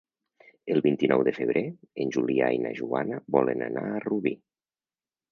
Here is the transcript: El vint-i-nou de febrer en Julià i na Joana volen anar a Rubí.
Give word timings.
El 0.75 0.79
vint-i-nou 0.85 1.19
de 1.27 1.33
febrer 1.39 1.61
en 2.05 2.13
Julià 2.15 2.47
i 2.55 2.61
na 2.63 2.71
Joana 2.79 3.19
volen 3.35 3.61
anar 3.67 3.83
a 3.91 4.01
Rubí. 4.07 4.33